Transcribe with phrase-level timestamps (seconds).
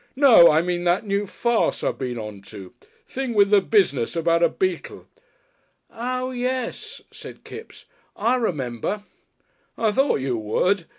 [0.15, 0.49] No!
[0.49, 2.73] I mean that new farce I've been on to.
[3.07, 5.05] Thing with the business about a beetle."
[5.95, 7.85] "Oo yes," said Kipps.
[8.15, 9.03] "I remember."
[9.77, 10.87] "I thought you would.